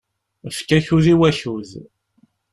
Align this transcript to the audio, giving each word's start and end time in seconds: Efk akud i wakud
Efk 0.47 0.69
akud 0.77 1.05
i 1.13 1.15
wakud 1.19 1.69